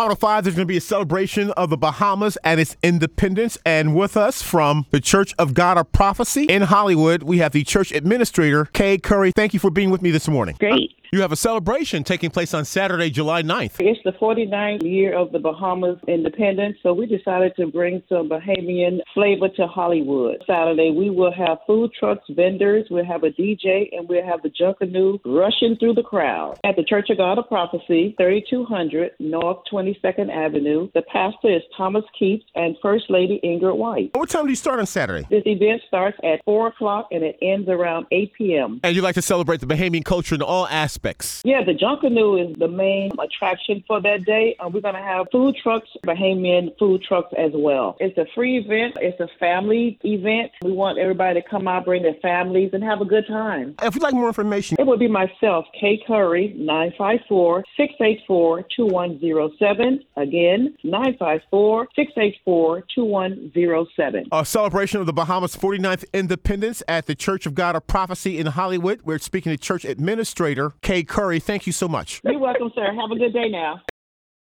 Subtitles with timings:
[0.00, 3.58] Hot 5, there's going to be a celebration of the Bahamas and its independence.
[3.66, 7.64] And with us from the Church of God of Prophecy in Hollywood, we have the
[7.64, 9.30] church administrator, Kay Curry.
[9.30, 10.56] Thank you for being with me this morning.
[10.58, 10.96] Great.
[11.12, 13.80] You have a celebration taking place on Saturday, July 9th.
[13.80, 19.00] It's the 49th year of the Bahamas independence, so we decided to bring some Bahamian
[19.12, 20.40] flavor to Hollywood.
[20.46, 24.50] Saturday, we will have food trucks, vendors, we'll have a DJ, and we'll have the
[24.50, 26.60] Junkanoo rushing through the crowd.
[26.62, 32.04] At the Church of God of Prophecy, 3200 North 22nd Avenue, the pastor is Thomas
[32.16, 34.10] Keeps and First Lady Ingrid White.
[34.14, 35.26] What time do you start on Saturday?
[35.28, 38.80] This event starts at 4 o'clock and it ends around 8 p.m.
[38.84, 41.42] And you like to celebrate the Bahamian culture in all aspects aspects.
[41.44, 44.56] Yeah, the Junkanoo is the main attraction for that day.
[44.58, 47.96] Uh, we're going to have food trucks, Bahamian food trucks as well.
[48.00, 48.96] It's a free event.
[49.00, 50.52] It's a family event.
[50.62, 53.74] We want everybody to come out, bring their families, and have a good time.
[53.82, 60.04] If you'd like more information, it would be myself, Kay Curry, 954 684 2107.
[60.16, 64.28] Again, 954 684 2107.
[64.32, 68.46] A celebration of the Bahamas' 49th independence at the Church of God of Prophecy in
[68.46, 69.00] Hollywood.
[69.04, 71.38] We're speaking to Church Administrator Kay Curry.
[71.38, 72.20] Thank you so much.
[72.24, 72.92] You're welcome, sir.
[72.92, 73.80] Have a good day now.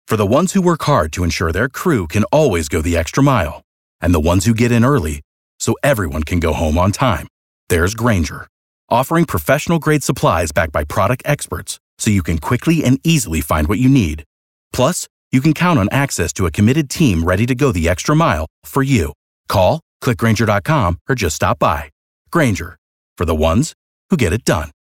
[0.09, 3.23] For the ones who work hard to ensure their crew can always go the extra
[3.23, 3.63] mile,
[4.01, 5.21] and the ones who get in early
[5.61, 7.29] so everyone can go home on time,
[7.69, 8.49] there's Grainger,
[8.89, 13.69] offering professional grade supplies backed by product experts so you can quickly and easily find
[13.69, 14.25] what you need.
[14.73, 18.17] Plus, you can count on access to a committed team ready to go the extra
[18.17, 19.13] mile for you.
[19.47, 21.91] Call, clickgrainger.com, or just stop by.
[22.33, 22.77] Grainger,
[23.17, 23.73] for the ones
[24.11, 24.73] who get it done.